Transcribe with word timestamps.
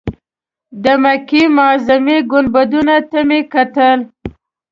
د 0.83 0.85
مکې 1.03 1.43
معظمې 1.55 2.17
ګنبدونو 2.31 2.97
ته 3.09 3.19
مې 3.27 3.39
کتل. 3.53 3.99